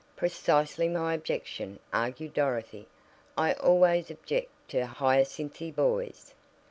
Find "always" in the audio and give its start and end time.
3.53-4.09